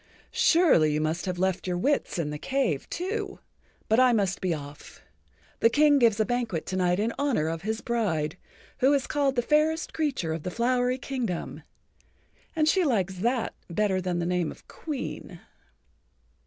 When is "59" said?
4.13-4.15